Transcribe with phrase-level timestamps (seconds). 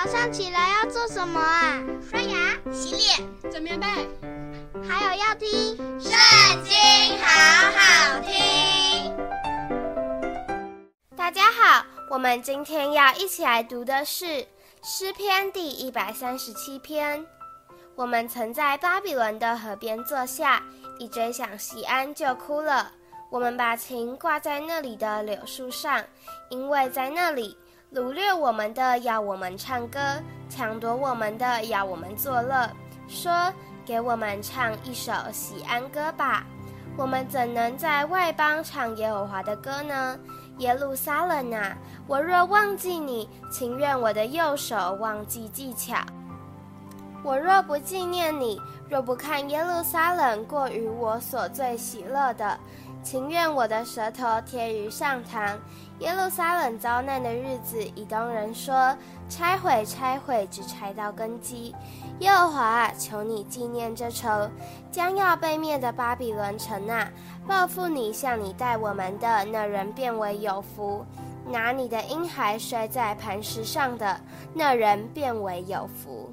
[0.00, 1.82] 早上起来要做什么啊？
[2.08, 3.84] 刷牙、洗脸、整棉被，
[4.88, 6.12] 还有要听《圣
[6.62, 6.72] 经》，
[7.20, 7.26] 好
[7.72, 9.12] 好听。
[11.16, 14.46] 大家好，我们今天要一起来读的是
[14.84, 17.26] 诗篇第一百三十七篇。
[17.96, 20.62] 我们曾在巴比伦的河边坐下，
[21.00, 22.92] 一追想西安就哭了。
[23.32, 26.04] 我们把琴挂在那里的柳树上，
[26.50, 27.58] 因为在那里。
[27.94, 29.98] 掳掠我们的要我们唱歌，
[30.50, 32.68] 抢夺我们的要我们作乐，
[33.08, 33.50] 说
[33.86, 36.44] ：“给我们唱一首喜安歌吧！”
[36.98, 40.18] 我们怎能在外邦唱耶和华的歌呢？
[40.58, 45.96] 耶路撒冷啊，我若忘记你，情愿我的右手忘记技巧。
[47.22, 52.58] 我若不纪念你，若不看耶路撒冷过于我所最喜乐的。
[53.02, 55.56] 情愿我的舌头贴于上膛，
[56.00, 58.94] 耶路撒冷遭难的日子，以东人说：
[59.28, 61.74] 拆毁，拆毁，只拆到根基。
[62.18, 64.28] 耶和华，求你纪念这仇，
[64.90, 67.08] 将要被灭的巴比伦城啊，
[67.46, 71.06] 报复你向你待我们的那人变为有福，
[71.48, 74.20] 拿你的婴孩摔在磐石上的
[74.52, 76.32] 那人变为有福。